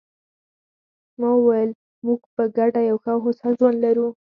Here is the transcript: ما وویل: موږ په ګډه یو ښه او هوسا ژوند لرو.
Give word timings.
ما 1.19 1.29
وویل: 1.35 1.71
موږ 2.05 2.21
په 2.35 2.43
ګډه 2.57 2.81
یو 2.89 2.97
ښه 3.03 3.09
او 3.15 3.19
هوسا 3.25 3.47
ژوند 3.57 3.77
لرو. 3.85 4.07